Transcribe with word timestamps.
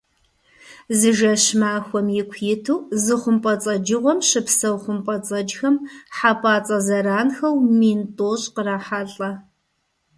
Зы 0.97 1.11
жэщ-махуэм 1.17 2.07
ику 2.21 2.35
иту 2.53 2.75
зы 3.03 3.15
хъумпӀэцӀэджыгъуэм 3.21 4.19
щыпсэу 4.27 4.77
хъумпӀэцӀэджхэм 4.83 5.75
хьэпӀацӀэ 6.17 6.77
зэранхэу 6.85 7.55
мин 7.77 8.01
тӀощӀ 8.17 8.47
кърахьэлӀэ. 8.53 9.31